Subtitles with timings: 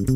[0.00, 0.14] Sejam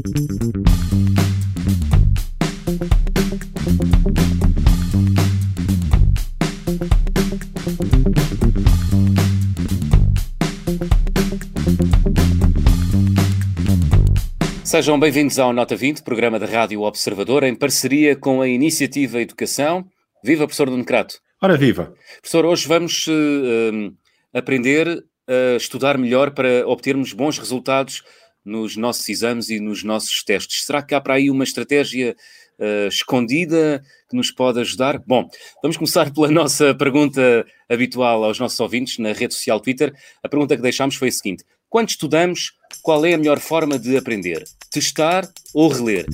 [14.98, 19.84] bem-vindos ao Nota 20, programa da Rádio Observador, em parceria com a Iniciativa Educação.
[20.24, 21.20] Viva, professor Nuno Crato.
[21.42, 21.92] Ora, viva.
[22.22, 23.94] Professor, hoje vamos uh,
[24.32, 28.02] aprender a estudar melhor para obtermos bons resultados
[28.44, 30.64] nos nossos exames e nos nossos testes.
[30.64, 32.14] Será que há para aí uma estratégia
[32.58, 34.98] uh, escondida que nos pode ajudar?
[35.06, 35.28] Bom,
[35.62, 39.94] vamos começar pela nossa pergunta habitual aos nossos ouvintes na rede social Twitter.
[40.22, 42.52] A pergunta que deixámos foi a seguinte: quando estudamos,
[42.82, 44.44] qual é a melhor forma de aprender?
[44.70, 46.06] Testar ou reler?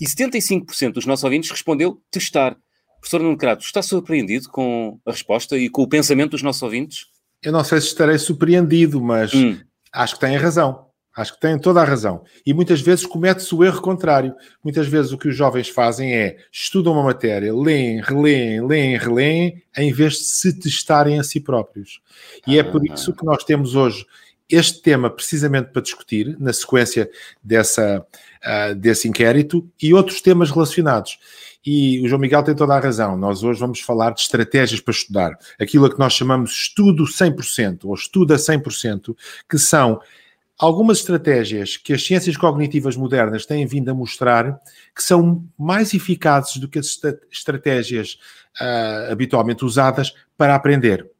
[0.00, 2.56] E 75% dos nossos ouvintes respondeu testar.
[3.00, 7.06] Professor Nuno Crato, está surpreendido com a resposta e com o pensamento dos nossos ouvintes?
[7.42, 9.58] Eu não sei se estarei surpreendido, mas hum.
[9.94, 10.84] Acho que tem razão.
[11.16, 12.24] Acho que tem toda a razão.
[12.44, 14.34] E muitas vezes comete-se o erro contrário.
[14.64, 19.62] Muitas vezes o que os jovens fazem é estudam uma matéria, leem, releem, leem, releem,
[19.76, 22.00] em vez de se testarem a si próprios.
[22.48, 22.92] E é por ah.
[22.92, 24.04] isso que nós temos hoje
[24.48, 27.10] este tema precisamente para discutir, na sequência
[27.42, 28.04] dessa,
[28.44, 31.18] uh, desse inquérito, e outros temas relacionados.
[31.64, 33.16] E o João Miguel tem toda a razão.
[33.16, 35.38] Nós hoje vamos falar de estratégias para estudar.
[35.58, 39.16] Aquilo a que nós chamamos estudo 100%, ou estuda 100%,
[39.48, 39.98] que são
[40.58, 44.60] algumas estratégias que as ciências cognitivas modernas têm vindo a mostrar
[44.94, 46.98] que são mais eficazes do que as
[47.30, 48.18] estratégias
[48.60, 51.13] uh, habitualmente usadas para aprender.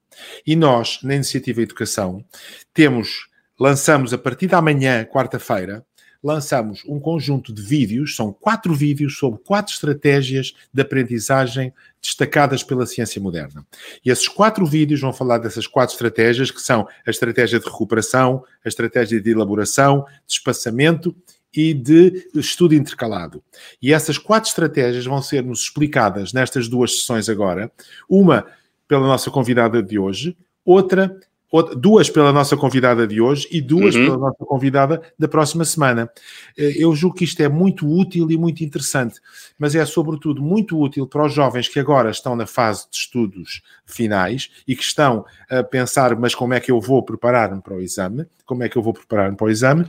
[0.47, 2.25] E nós, na Iniciativa Educação,
[2.73, 5.85] temos, lançamos a partir da manhã, quarta-feira,
[6.25, 11.71] lançamos um conjunto de vídeos, são quatro vídeos sobre quatro estratégias de aprendizagem
[12.01, 13.65] destacadas pela ciência moderna.
[14.03, 18.43] E esses quatro vídeos vão falar dessas quatro estratégias, que são a estratégia de recuperação,
[18.65, 21.15] a estratégia de elaboração, de espaçamento
[21.55, 23.43] e de estudo intercalado.
[23.81, 27.71] E essas quatro estratégias vão ser-nos explicadas nestas duas sessões agora,
[28.09, 28.47] uma
[28.87, 31.15] pela nossa convidada de hoje, outra
[31.63, 34.05] duas pela nossa convidada de hoje e duas uhum.
[34.05, 36.11] pela nossa convidada da próxima semana.
[36.59, 39.21] Eh, eu julgo que isto é muito útil e muito interessante,
[39.57, 43.63] mas é sobretudo muito útil para os jovens que agora estão na fase de estudos
[43.87, 47.81] finais e que estão a pensar, mas como é que eu vou preparar-me para o
[47.81, 48.27] exame?
[48.45, 49.87] Como é que eu vou preparar-me para o exame?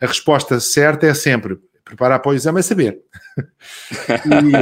[0.00, 1.58] A resposta certa é sempre
[1.90, 3.00] preparar para o exame é saber.
[4.08, 4.52] e,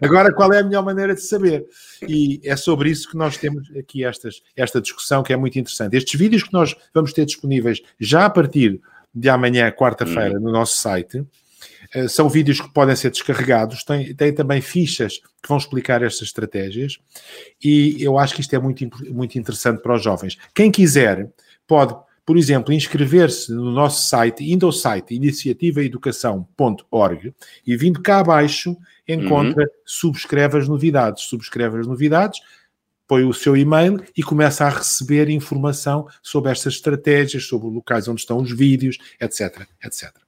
[0.04, 1.64] agora, qual é a melhor maneira de saber?
[2.02, 5.96] E é sobre isso que nós temos aqui estas, esta discussão que é muito interessante.
[5.96, 8.80] Estes vídeos que nós vamos ter disponíveis já a partir
[9.14, 11.24] de amanhã, quarta-feira, no nosso site,
[11.94, 16.22] eh, são vídeos que podem ser descarregados, tem, tem também fichas que vão explicar estas
[16.22, 16.98] estratégias
[17.62, 20.36] e eu acho que isto é muito, muito interessante para os jovens.
[20.54, 21.30] Quem quiser
[21.66, 21.94] pode
[22.26, 27.34] por exemplo, inscrever-se no nosso site, indo ao site iniciativaeducação.org
[27.66, 28.74] e vindo cá abaixo,
[29.06, 29.68] encontra, uhum.
[29.84, 31.24] subscreve as novidades.
[31.24, 32.40] Subscreve as novidades,
[33.06, 38.22] põe o seu e-mail e começa a receber informação sobre estas estratégias, sobre locais onde
[38.22, 40.23] estão os vídeos, etc, etc.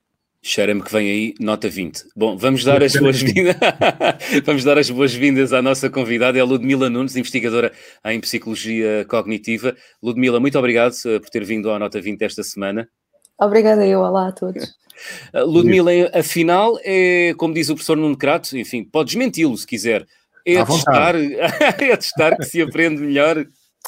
[0.49, 2.05] Cheira-me que vem aí nota 20.
[2.15, 3.57] Bom, vamos dar as boas-vindas.
[4.47, 7.73] vamos dar as boas-vindas à nossa convidada, é a Ludmila Nunes, investigadora
[8.05, 9.75] em psicologia cognitiva.
[10.01, 12.89] Ludmila, muito obrigado eh, por ter vindo à nota 20 esta semana.
[13.37, 14.63] Obrigada eu, olá a todos.
[15.31, 20.07] Eh, Ludmila, afinal, é, como diz o professor Nuno Crato, enfim, pode desmenti-lo se quiser.
[20.47, 21.15] É a, testar,
[21.83, 23.45] é testar que se aprende melhor.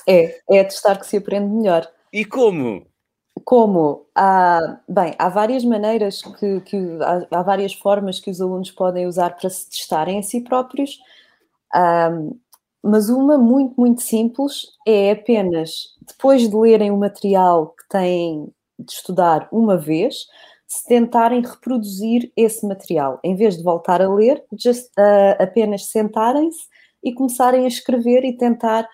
[0.06, 1.88] É, é a testar que se aprende melhor.
[2.12, 2.86] E como?
[3.44, 4.06] Como?
[4.14, 9.06] Há, bem, há várias maneiras que, que há, há, várias formas que os alunos podem
[9.06, 10.98] usar para se testarem a si próprios,
[12.82, 18.92] mas uma muito, muito simples é apenas depois de lerem o material que têm de
[18.92, 20.26] estudar uma vez,
[20.66, 23.18] se tentarem reproduzir esse material.
[23.24, 26.60] Em vez de voltar a ler, just, uh, apenas sentarem-se
[27.02, 28.88] e começarem a escrever e tentar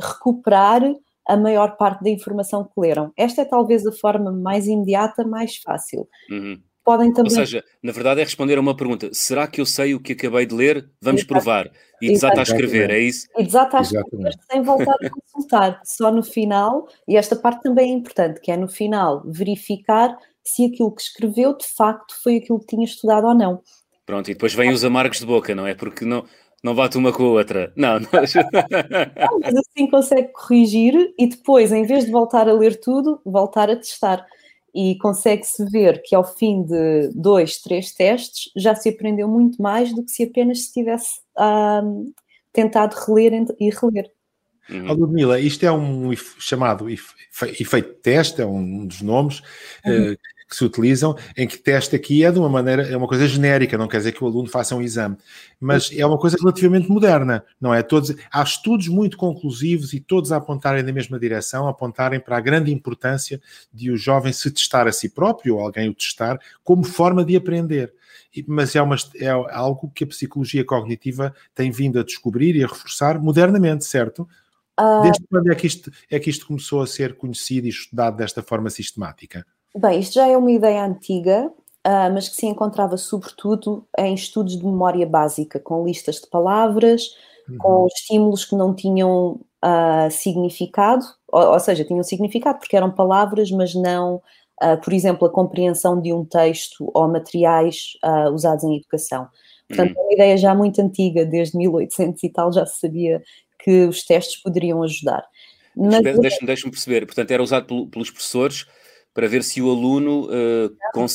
[0.00, 0.82] recuperar
[1.26, 3.12] a maior parte da informação que leram.
[3.16, 6.08] Esta é talvez a forma mais imediata, mais fácil.
[6.30, 6.60] Uhum.
[6.84, 7.32] Podem também...
[7.32, 10.12] Ou seja, na verdade é responder a uma pergunta: será que eu sei o que
[10.12, 10.90] acabei de ler?
[11.00, 11.32] Vamos Exato.
[11.32, 11.70] provar.
[12.02, 13.26] E desata a escrever, é isso?
[13.38, 15.80] E desata a escrever sem voltar a consultar.
[15.84, 20.66] Só no final, e esta parte também é importante, que é no final verificar se
[20.66, 23.62] aquilo que escreveu de facto foi aquilo que tinha estudado ou não.
[24.04, 25.74] Pronto, e depois vêm os amargos de boca, não é?
[25.74, 26.26] Porque não,
[26.64, 27.70] não bate uma com a outra.
[27.76, 28.08] Não, não.
[28.10, 33.68] não, mas assim consegue corrigir e depois, em vez de voltar a ler tudo, voltar
[33.68, 34.26] a testar.
[34.74, 39.94] E consegue-se ver que ao fim de dois, três testes já se aprendeu muito mais
[39.94, 41.20] do que se apenas se tivesse
[42.50, 44.10] tentado reler e reler.
[44.70, 44.86] Uhum.
[44.88, 49.42] Oh, Ludmila, isto é um chamado efeito teste, é um dos nomes
[49.84, 50.12] uhum.
[50.12, 50.16] uh,
[50.54, 53.76] que se utilizam, em que teste aqui é de uma maneira, é uma coisa genérica,
[53.76, 55.16] não quer dizer que o aluno faça um exame,
[55.60, 57.82] mas é uma coisa relativamente moderna, não é?
[57.82, 62.40] Todos, há estudos muito conclusivos e todos a apontarem na mesma direção, apontarem para a
[62.40, 63.40] grande importância
[63.72, 67.36] de o jovem se testar a si próprio, ou alguém o testar, como forma de
[67.36, 67.92] aprender
[68.48, 72.66] mas é, uma, é algo que a psicologia cognitiva tem vindo a descobrir e a
[72.66, 74.28] reforçar modernamente, certo?
[74.80, 78.16] Uh, Desde quando é que, isto, é que isto começou a ser conhecido e estudado
[78.16, 79.46] desta forma sistemática?
[79.76, 81.50] Bem, isto já é uma ideia antiga,
[81.86, 87.08] uh, mas que se encontrava sobretudo em estudos de memória básica, com listas de palavras,
[87.48, 87.58] uhum.
[87.58, 93.50] com estímulos que não tinham uh, significado, ou, ou, seja, tinham significado porque eram palavras,
[93.50, 94.22] mas não,
[94.84, 97.94] por exemplo, a compreensão de um texto ou materiais
[98.32, 99.26] usados em educação.
[99.66, 100.00] Portanto, uhum.
[100.00, 103.20] é uma ideia já muito antiga, desde 1800 e tal, já se sabia
[103.58, 105.24] que os testes poderiam ajudar.
[106.20, 108.66] Deixa-me deixa perceber, portanto, era usado pelos professores
[109.14, 111.06] para ver se o aluno uh.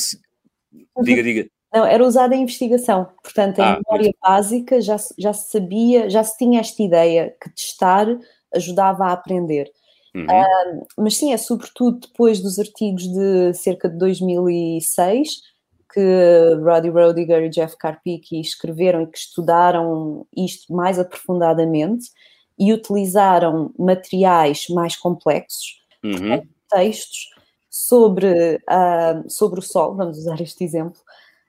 [1.02, 1.46] Diga, diga.
[1.72, 3.08] Não, era usado em investigação.
[3.22, 7.50] Portanto, em ah, memória básica já, já se sabia, já se tinha esta ideia que
[7.50, 8.06] testar
[8.52, 9.70] ajudava a aprender.
[10.14, 10.24] Uhum.
[10.24, 15.50] Uh, mas sim, é sobretudo depois dos artigos de cerca de 2006
[15.92, 22.10] que Roddy Rodiger e Jeff Karpicki escreveram e que estudaram isto mais aprofundadamente
[22.58, 26.42] e utilizaram materiais mais complexos, uhum.
[26.68, 27.30] textos
[27.70, 31.00] sobre, uh, sobre o Sol, vamos usar este exemplo.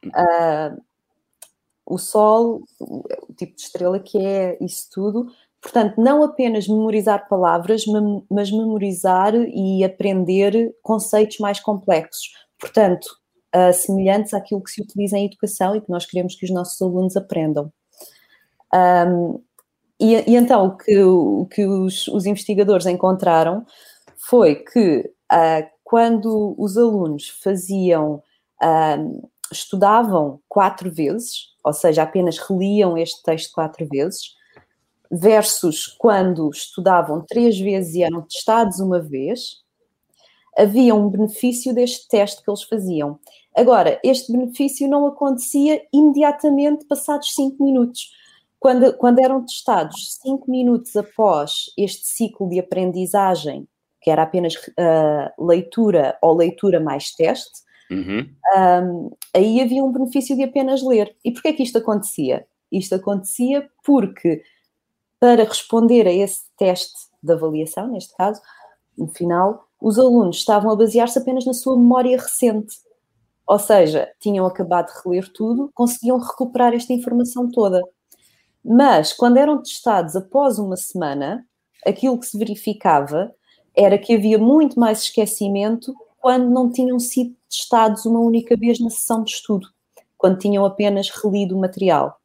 [0.05, 0.79] Uh,
[1.85, 3.03] o Sol, o
[3.35, 5.27] tipo de estrela que é isso tudo.
[5.59, 7.83] Portanto, não apenas memorizar palavras,
[8.29, 12.31] mas memorizar e aprender conceitos mais complexos.
[12.59, 13.07] Portanto,
[13.55, 16.81] uh, semelhantes àquilo que se utiliza em educação e que nós queremos que os nossos
[16.81, 17.71] alunos aprendam.
[18.73, 19.41] Um,
[19.99, 20.95] e, e, então o que,
[21.53, 23.65] que os, os, investigadores encontraram
[24.15, 28.23] foi que uh, quando os alunos faziam,
[28.63, 34.37] uh, estudavam quatro vezes, ou seja, apenas reliam este texto quatro vezes,
[35.11, 39.57] versus quando estudavam três vezes e eram testados uma vez,
[40.57, 43.19] havia um benefício deste teste que eles faziam.
[43.53, 48.13] Agora, este benefício não acontecia imediatamente passados cinco minutos
[48.61, 53.67] quando, quando eram testados cinco minutos após este ciclo de aprendizagem,
[54.01, 58.27] que era apenas uh, leitura ou leitura mais teste, uhum.
[58.55, 61.15] um, aí havia um benefício de apenas ler.
[61.23, 62.45] E porquê é que isto acontecia?
[62.71, 64.43] Isto acontecia porque,
[65.19, 68.41] para responder a esse teste de avaliação, neste caso,
[68.97, 72.77] no final, os alunos estavam a basear-se apenas na sua memória recente.
[73.45, 77.81] Ou seja, tinham acabado de reler tudo, conseguiam recuperar esta informação toda.
[78.63, 81.45] Mas quando eram testados após uma semana,
[81.85, 83.33] aquilo que se verificava
[83.75, 88.89] era que havia muito mais esquecimento quando não tinham sido testados uma única vez na
[88.89, 89.67] sessão de estudo,
[90.17, 92.19] quando tinham apenas relido o material.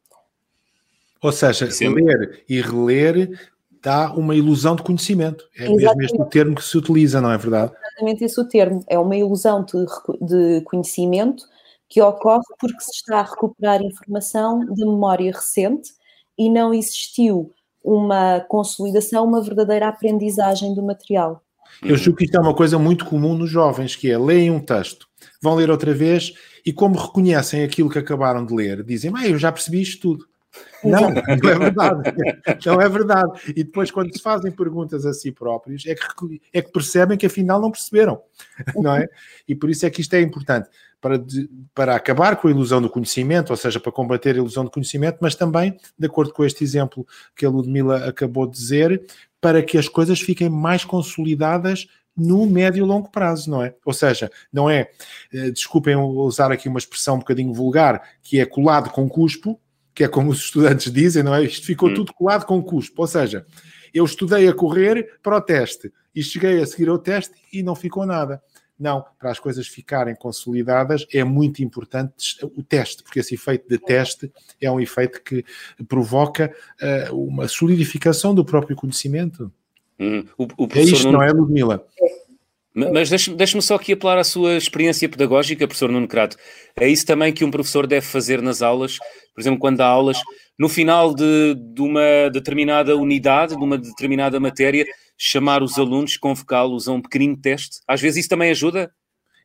[1.21, 1.89] Ou seja, Sim.
[1.89, 3.39] ler e reler
[3.81, 5.45] dá uma ilusão de conhecimento.
[5.57, 5.83] É Exatamente.
[5.83, 7.71] mesmo este o termo que se utiliza, não é verdade?
[7.73, 8.83] Exatamente esse o termo.
[8.87, 9.85] É uma ilusão de,
[10.21, 11.43] de conhecimento
[11.89, 15.91] que ocorre porque se está a recuperar informação de memória recente
[16.37, 17.51] e não existiu
[17.87, 21.41] uma consolidação, uma verdadeira aprendizagem do material.
[21.81, 24.59] Eu julgo que isto é uma coisa muito comum nos jovens, que é leem um
[24.59, 25.07] texto,
[25.41, 26.33] vão ler outra vez
[26.65, 30.25] e como reconhecem aquilo que acabaram de ler, dizem, ah, eu já percebi isto tudo.
[30.83, 32.13] Não, não é verdade.
[32.65, 33.41] Não é verdade.
[33.49, 37.27] E depois, quando se fazem perguntas a si próprios, é que, é que percebem que
[37.27, 38.19] afinal não perceberam,
[38.75, 39.07] não é?
[39.47, 40.67] E por isso é que isto é importante
[40.99, 41.23] para,
[41.73, 45.17] para acabar com a ilusão do conhecimento, ou seja, para combater a ilusão do conhecimento,
[45.21, 49.05] mas também, de acordo com este exemplo que a Ludmila acabou de dizer,
[49.39, 53.75] para que as coisas fiquem mais consolidadas no médio e longo prazo, não é?
[53.85, 54.89] Ou seja, não é,
[55.31, 59.59] eh, desculpem usar aqui uma expressão um bocadinho vulgar, que é colado com cuspo,
[59.93, 61.43] que é como os estudantes dizem, não é?
[61.43, 61.93] Isto ficou hum.
[61.93, 63.45] tudo colado com cuspo, ou seja,
[63.93, 67.75] eu estudei a correr para o teste e cheguei a seguir ao teste e não
[67.75, 68.41] ficou nada.
[68.79, 73.77] Não, para as coisas ficarem consolidadas é muito importante o teste, porque esse efeito de
[73.79, 74.31] teste
[74.61, 75.43] é um efeito que
[75.87, 76.53] provoca
[77.11, 79.51] uh, uma solidificação do próprio conhecimento.
[79.99, 81.17] Hum, o, o é isto, Nuno...
[81.17, 81.85] não é, Ludmila?
[82.93, 86.37] Mas deixe-me só aqui apelar à sua experiência pedagógica, professor Nuno Crato.
[86.79, 88.99] É isso também que um professor deve fazer nas aulas,
[89.33, 90.21] por exemplo, quando dá aulas,
[90.59, 94.85] no final de, de uma determinada unidade, de uma determinada matéria,
[95.17, 97.79] chamar os alunos, convocá-los a um pequenino teste?
[97.87, 98.91] Às vezes isso também ajuda?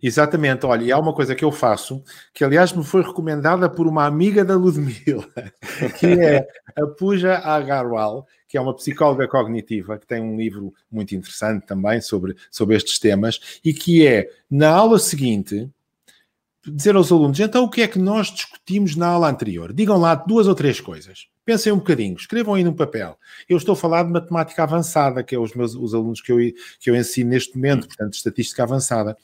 [0.02, 2.02] Exatamente, olha, e há uma coisa que eu faço,
[2.34, 5.24] que aliás me foi recomendada por uma amiga da Ludmilla,
[6.00, 6.44] que é
[6.76, 12.00] a Puja Agarwal, que é uma psicóloga cognitiva, que tem um livro muito interessante também
[12.00, 15.70] sobre, sobre estes temas, e que é, na aula seguinte,
[16.66, 19.72] dizer aos alunos, então o que é que nós discutimos na aula anterior?
[19.72, 21.26] Digam lá duas ou três coisas.
[21.44, 23.18] Pensem um bocadinho, escrevam aí num papel.
[23.48, 26.38] Eu estou a falar de matemática avançada, que é os meus os alunos que eu,
[26.78, 29.16] que eu ensino neste momento, portanto, estatística avançada.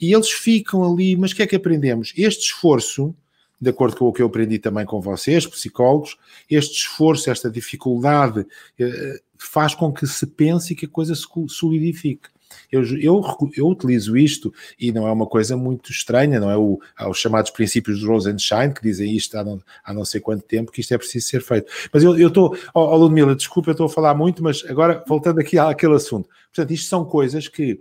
[0.00, 2.14] E eles ficam ali, mas o que é que aprendemos?
[2.16, 3.14] Este esforço,
[3.60, 6.16] de acordo com o que eu aprendi também com vocês, psicólogos,
[6.48, 8.46] este esforço, esta dificuldade,
[8.78, 12.30] eh, faz com que se pense e que a coisa se solidifique.
[12.70, 13.22] Eu, eu,
[13.56, 17.50] eu, utilizo isto e não é uma coisa muito estranha, não é o, os chamados
[17.50, 20.94] princípios de Rosenstein que dizem isto há não, há não sei quanto tempo que isto
[20.94, 21.70] é preciso ser feito.
[21.92, 25.40] Mas eu estou, oh, oh, Ludmila, desculpa, eu estou a falar muito, mas agora voltando
[25.40, 26.28] aqui àquele assunto.
[26.52, 27.80] Portanto, isto são coisas que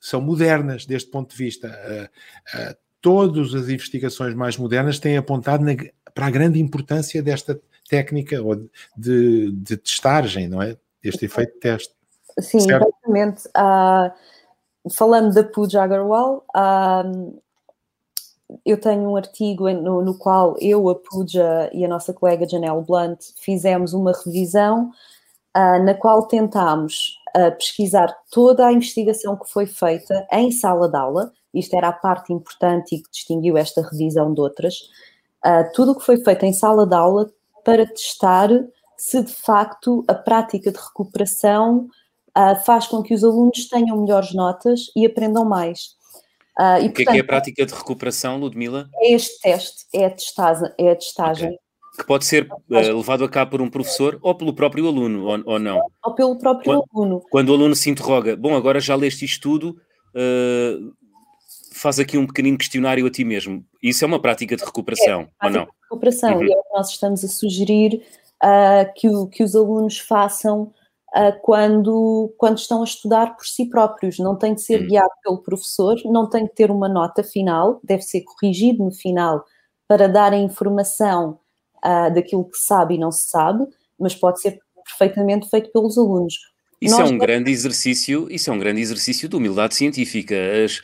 [0.00, 1.68] são modernas deste ponto de vista.
[1.68, 5.74] Uh, uh, todas as investigações mais modernas têm apontado na,
[6.14, 10.76] para a grande importância desta técnica ou de, de testagem, não é?
[11.02, 11.94] Este efeito de teste.
[12.40, 12.88] Sim, certo?
[12.88, 13.48] exatamente.
[13.48, 17.40] Uh, falando da Pooja Agarwal, uh,
[18.64, 22.84] eu tenho um artigo no, no, qual eu, a Pooja e a nossa colega Janelle
[22.84, 24.90] Blunt fizemos uma revisão
[25.56, 27.18] uh, na qual tentámos
[27.58, 31.30] pesquisar toda a investigação que foi feita em sala de aula.
[31.52, 34.74] Isto era a parte importante e que distinguiu esta revisão de outras.
[35.74, 37.30] tudo o que foi feito em sala de aula
[37.62, 38.48] para testar
[38.96, 41.90] se de facto a prática de recuperação
[42.36, 45.96] uh, faz com que os alunos tenham melhores notas e aprendam mais.
[46.58, 48.88] Uh, e, o que portanto, é que é a prática de recuperação, Ludmila?
[48.96, 50.70] É este teste, é a testagem.
[50.78, 51.48] É a testagem.
[51.48, 51.58] Okay.
[51.98, 55.42] Que pode ser uh, levado a cabo por um professor ou pelo próprio aluno, ou,
[55.46, 55.80] ou não?
[56.04, 57.22] Ou pelo próprio quando, aluno.
[57.30, 59.76] Quando o aluno se interroga, bom, agora já leste isto tudo,
[60.14, 60.92] uh,
[61.72, 63.64] faz aqui um pequenino questionário a ti mesmo.
[63.82, 65.64] Isso é uma prática de recuperação, é, ou não?
[65.64, 66.44] De recuperação, uhum.
[66.44, 68.02] e é o que nós estamos a sugerir
[68.42, 70.72] uh, que, o, que os alunos façam
[71.42, 74.18] quando, quando estão a estudar por si próprios.
[74.18, 74.86] Não tem de ser hum.
[74.86, 79.44] guiado pelo professor, não tem de ter uma nota final, deve ser corrigido no final
[79.88, 81.38] para dar a informação
[81.84, 83.64] uh, daquilo que sabe e não se sabe,
[83.98, 86.34] mas pode ser perfeitamente feito pelos alunos.
[86.80, 90.34] Isso Nós é um grande exercício, isso é um grande exercício de humildade científica.
[90.64, 90.82] As,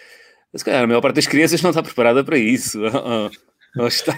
[0.54, 2.78] se calhar a maior parte das crianças não está preparada para isso.
[3.76, 4.12] Não está.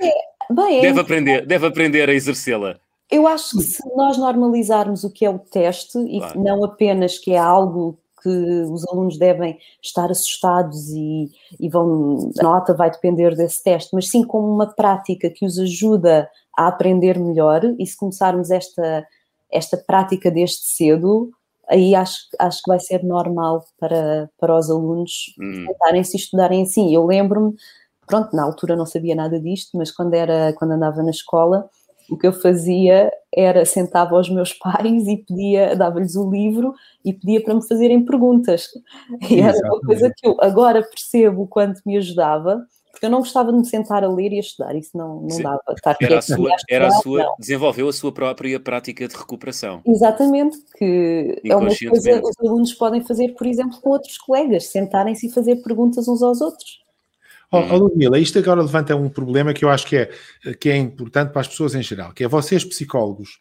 [0.00, 2.80] É, bem, é deve, aprender, deve aprender a exercê-la.
[3.10, 6.42] Eu acho que se nós normalizarmos o que é o teste e claro.
[6.42, 12.42] não apenas que é algo que os alunos devem estar assustados e, e vão, a
[12.42, 17.18] nota vai depender desse teste, mas sim como uma prática que os ajuda a aprender
[17.18, 19.06] melhor e se começarmos esta,
[19.50, 21.30] esta prática desde cedo,
[21.68, 25.66] aí acho, acho que vai ser normal para, para os alunos hum.
[26.04, 26.92] se estudarem assim.
[26.92, 27.54] Eu lembro-me,
[28.06, 31.68] pronto, na altura não sabia nada disto, mas quando, era, quando andava na escola,
[32.10, 36.74] o que eu fazia era sentava aos meus pais e pedia, dava-lhes o livro
[37.04, 38.68] e pedia para me fazerem perguntas.
[39.30, 43.52] E era uma coisa que eu agora percebo quanto me ajudava, porque eu não gostava
[43.52, 45.60] de me sentar a ler e a estudar, isso não, não dava.
[45.70, 49.82] Estar era a sua, era a sua desenvolveu a sua própria prática de recuperação.
[49.86, 54.66] Exatamente, que é uma coisa que os alunos podem fazer, por exemplo, com outros colegas,
[54.66, 56.87] sentarem-se e fazer perguntas uns aos outros.
[57.50, 60.10] Oh, oh, Ludmila, isto agora levanta um problema que eu acho que é,
[60.60, 63.38] que é importante para as pessoas em geral, que é vocês, psicólogos,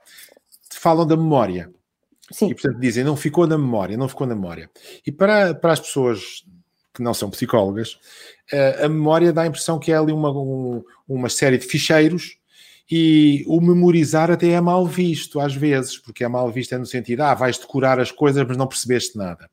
[0.71, 1.69] falam da memória.
[2.31, 2.49] Sim.
[2.49, 4.69] E, portanto, dizem, não ficou na memória, não ficou na memória.
[5.05, 6.45] E para, para as pessoas
[6.93, 7.99] que não são psicólogas,
[8.51, 12.37] eh, a memória dá a impressão que é ali uma, um, uma série de ficheiros
[12.89, 16.85] e o memorizar até é mal visto às vezes, porque é mal visto é no
[16.85, 19.49] sentido, ah, vais decorar as coisas, mas não percebeste nada.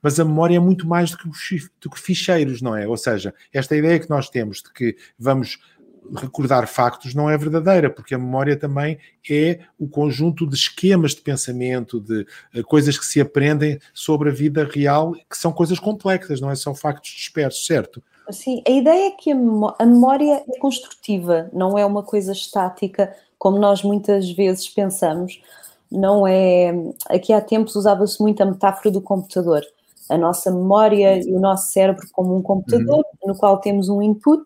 [0.00, 1.28] Mas a memória é muito mais do que,
[1.80, 2.86] do que ficheiros, não é?
[2.86, 5.58] Ou seja, esta ideia que nós temos de que vamos
[6.14, 11.20] recordar factos não é verdadeira, porque a memória também é o conjunto de esquemas de
[11.20, 16.40] pensamento, de uh, coisas que se aprendem sobre a vida real, que são coisas complexas,
[16.40, 18.02] não é só factos dispersos, certo?
[18.30, 23.58] Sim, a ideia é que a memória é construtiva, não é uma coisa estática, como
[23.58, 25.40] nós muitas vezes pensamos.
[25.90, 26.72] Não é.
[27.08, 29.62] Aqui há tempos usava-se muito a metáfora do computador.
[30.08, 33.32] A nossa memória e o nosso cérebro como um computador, uhum.
[33.32, 34.42] no qual temos um input.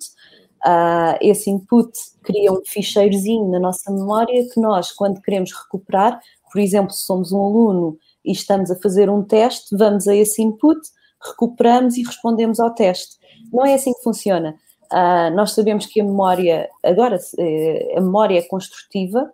[0.67, 1.91] Uh, esse input
[2.23, 6.21] cria um ficheirozinho na nossa memória que nós, quando queremos recuperar,
[6.53, 10.43] por exemplo, se somos um aluno e estamos a fazer um teste, vamos a esse
[10.43, 10.81] input,
[11.23, 13.20] recuperamos e respondemos ao teste.
[13.53, 14.55] Não é assim que funciona.
[14.93, 19.31] Uh, nós sabemos que a memória, agora, uh, a memória é construtiva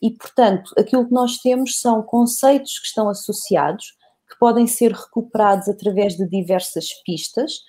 [0.00, 3.96] e, portanto, aquilo que nós temos são conceitos que estão associados,
[4.30, 7.60] que podem ser recuperados através de diversas pistas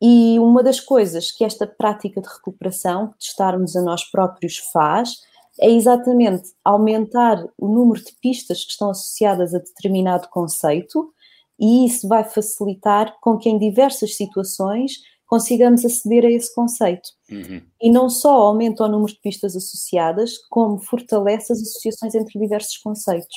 [0.00, 5.18] E uma das coisas que esta prática de recuperação, testarmos a nós próprios, faz
[5.60, 11.12] é exatamente aumentar o número de pistas que estão associadas a determinado conceito,
[11.58, 14.92] e isso vai facilitar com que em diversas situações
[15.30, 17.08] consigamos aceder a esse conceito.
[17.30, 17.62] Uhum.
[17.80, 22.76] E não só aumenta o número de pistas associadas, como fortalece as associações entre diversos
[22.78, 23.36] conceitos.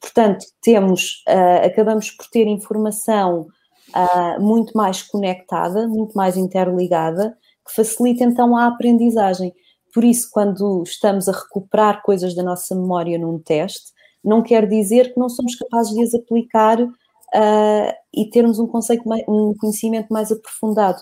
[0.00, 3.48] Portanto, temos, uh, acabamos por ter informação
[3.90, 7.36] uh, muito mais conectada, muito mais interligada,
[7.68, 9.52] que facilita então a aprendizagem.
[9.92, 13.92] Por isso, quando estamos a recuperar coisas da nossa memória num teste,
[14.24, 16.78] não quer dizer que não somos capazes de as aplicar
[17.34, 21.00] uh, e termos um conceito, mais, um conhecimento mais aprofundado.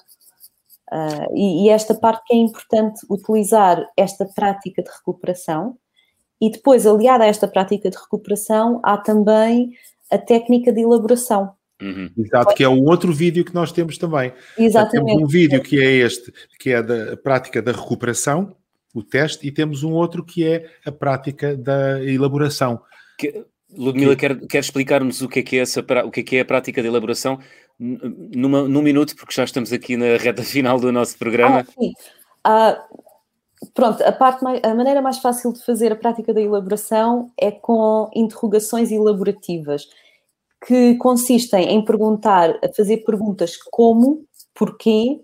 [0.90, 5.76] Uh, e, e, esta parte que é importante utilizar esta prática de recuperação
[6.40, 9.72] e depois, aliada a esta prática de recuperação, há também
[10.10, 11.52] a técnica de elaboração.
[11.80, 12.10] Uhum.
[12.16, 14.32] Exato, que é um outro vídeo que nós temos também.
[14.56, 15.06] Exatamente.
[15.06, 18.56] Temos um vídeo que é este, que é da prática da recuperação,
[18.94, 22.80] o teste, e temos um outro que é a prática da elaboração.
[23.18, 23.44] Que,
[23.76, 24.28] Ludmila, que...
[24.28, 26.44] quer, quer explicar-nos o que é que é, essa, o que é que é a
[26.44, 27.38] prática de elaboração
[27.78, 31.60] numa, num minuto, porque já estamos aqui na reta final do nosso programa.
[31.60, 31.92] Ah, sim.
[32.42, 32.84] Ah,
[33.74, 37.50] pronto, a, parte mais, a maneira mais fácil de fazer a prática da elaboração é
[37.50, 39.88] com interrogações elaborativas,
[40.66, 45.20] que consistem em perguntar, a fazer perguntas como, porquê,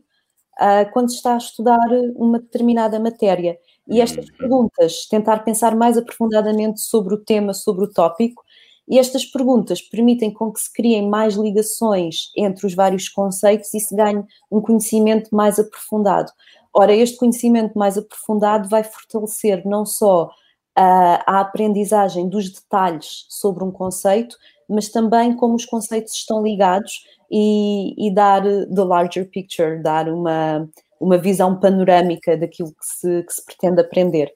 [0.60, 3.58] uh, quando se está a estudar uma determinada matéria.
[3.88, 4.36] E estas uhum.
[4.36, 8.42] perguntas, tentar pensar mais aprofundadamente sobre o tema, sobre o tópico,
[8.88, 13.80] e estas perguntas permitem com que se criem mais ligações entre os vários conceitos e
[13.80, 16.30] se ganhe um conhecimento mais aprofundado.
[16.72, 20.28] Ora, este conhecimento mais aprofundado vai fortalecer não só
[20.76, 24.36] a, a aprendizagem dos detalhes sobre um conceito,
[24.68, 30.68] mas também como os conceitos estão ligados e, e dar the larger picture, dar uma,
[31.04, 34.32] uma visão panorâmica daquilo que se, que se pretende aprender.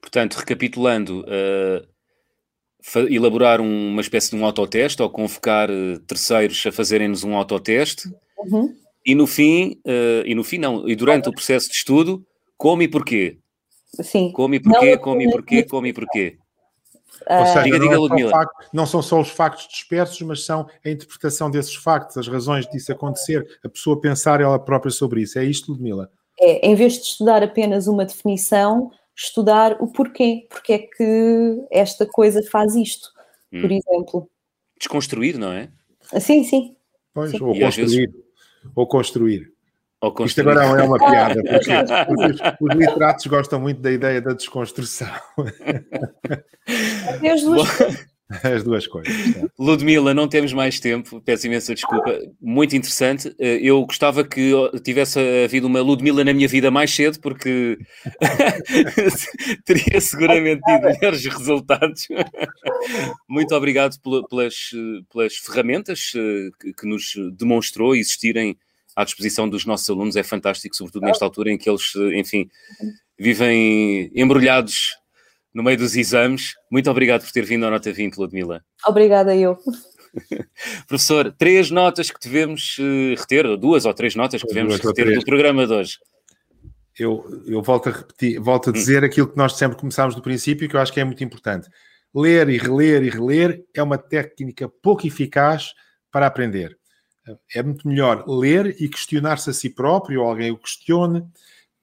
[0.00, 1.86] Portanto, recapitulando, uh,
[3.08, 8.74] elaborar uma espécie de um autoteste ou convocar uh, terceiros a fazerem-nos um autoteste uhum.
[9.04, 12.24] e no fim, uh, e no fim não, e durante o processo de estudo,
[12.58, 13.38] como e porquê?
[14.02, 14.30] Sim.
[14.32, 16.38] Como e porquê, como e porquê, como e porquê.
[17.28, 20.66] Ou seja, diga, diga, não, é facto, não são só os factos dispersos, mas são
[20.84, 25.38] a interpretação desses factos, as razões disso acontecer, a pessoa pensar ela própria sobre isso.
[25.38, 26.10] É isto, Ludmila?
[26.38, 32.06] É, em vez de estudar apenas uma definição, estudar o porquê, porque é que esta
[32.06, 33.08] coisa faz isto,
[33.52, 33.62] hum.
[33.62, 34.30] por exemplo.
[34.78, 35.70] Desconstruir, não é?
[36.20, 36.76] Sim, sim.
[37.14, 37.42] Pois, sim.
[37.42, 37.86] ou construir.
[37.86, 38.26] Vezes...
[38.74, 39.55] Ou construir.
[40.24, 41.72] Isto agora é uma piada, porque
[42.12, 45.08] os, os, literatos gostam muito da ideia da desconstrução.
[47.22, 47.68] As duas,
[48.42, 49.34] As duas coisas.
[49.34, 49.46] Tá?
[49.56, 52.18] Ludmila, não temos mais tempo, peço imensa desculpa.
[52.40, 53.32] Muito interessante.
[53.38, 57.78] Eh, eu gostava que tivesse havido uma Ludmila na minha vida mais cedo, porque
[59.64, 62.08] teria seguramente tido melhores resultados.
[63.28, 63.96] Muito obrigado
[64.28, 64.70] pelas,
[65.12, 68.58] pelas ferramentas eh, que nos demonstrou existirem
[68.96, 72.48] à disposição dos nossos alunos é fantástico, sobretudo nesta altura em que eles, enfim,
[73.18, 74.96] vivem embrulhados
[75.54, 76.54] no meio dos exames.
[76.70, 78.64] Muito obrigado por ter vindo à Nota 20, Ludmila.
[78.86, 79.58] Obrigada, eu.
[80.88, 85.24] Professor, três notas que devemos uh, reter, duas ou três notas que devemos reter do
[85.24, 85.98] programa de hoje.
[86.98, 88.72] Eu, eu volto a repetir, volto a hum.
[88.72, 89.06] dizer hum.
[89.06, 91.68] aquilo que nós sempre começámos do princípio, que eu acho que é muito importante.
[92.14, 95.74] Ler e reler e reler é uma técnica pouco eficaz
[96.10, 96.78] para aprender.
[97.54, 101.24] É muito melhor ler e questionar-se a si próprio, ou alguém o questione,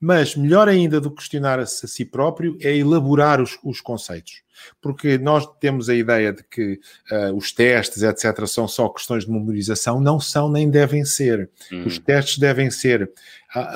[0.00, 4.42] mas melhor ainda do que questionar-se a si próprio é elaborar os, os, conceitos.
[4.80, 6.78] Porque nós temos a ideia de que
[7.10, 10.00] uh, os testes, etc., são só questões de memorização.
[10.00, 11.50] Não são nem devem ser.
[11.72, 11.86] Uhum.
[11.86, 13.10] Os testes devem ser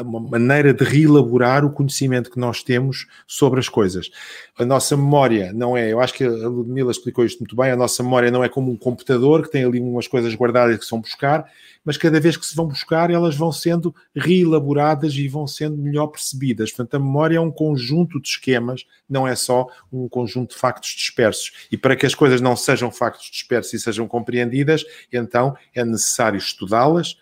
[0.01, 4.11] uma maneira de reelaborar o conhecimento que nós temos sobre as coisas.
[4.59, 7.77] A nossa memória não é, eu acho que a Ludmila explicou isto muito bem, a
[7.77, 11.01] nossa memória não é como um computador que tem ali umas coisas guardadas que são
[11.01, 11.49] buscar,
[11.85, 16.09] mas cada vez que se vão buscar, elas vão sendo reelaboradas e vão sendo melhor
[16.09, 16.71] percebidas.
[16.71, 20.91] Portanto, a memória é um conjunto de esquemas, não é só um conjunto de factos
[20.91, 21.53] dispersos.
[21.71, 26.37] E para que as coisas não sejam factos dispersos e sejam compreendidas, então é necessário
[26.37, 27.17] estudá-las,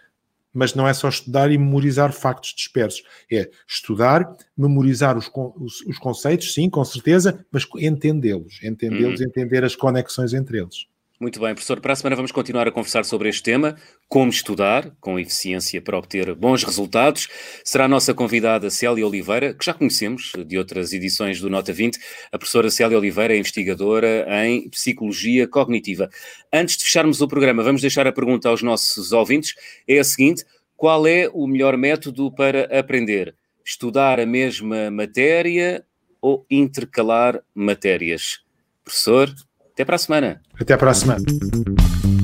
[0.57, 3.03] mas não é só estudar e memorizar factos dispersos.
[3.31, 9.27] É estudar, memorizar os, os, os conceitos, sim, com certeza, mas entendê-los, entendê-los, uhum.
[9.27, 10.87] entender as conexões entre eles.
[11.19, 11.81] Muito bem, professor.
[11.81, 13.75] Para a semana vamos continuar a conversar sobre este tema,
[14.07, 17.27] como estudar com eficiência para obter bons resultados.
[17.65, 21.99] Será a nossa convidada Célia Oliveira, que já conhecemos de outras edições do Nota 20.
[22.31, 26.11] A professora Célia Oliveira é investigadora em Psicologia Cognitiva.
[26.53, 29.55] Antes de fecharmos o programa, vamos deixar a pergunta aos nossos ouvintes.
[29.89, 30.45] É a seguinte,
[30.77, 33.35] qual é o melhor método para aprender?
[33.65, 35.83] Estudar a mesma matéria
[36.21, 38.41] ou intercalar matérias?
[38.85, 39.35] Professor,
[39.77, 40.41] até para a semana.
[40.59, 42.16] Até a semana.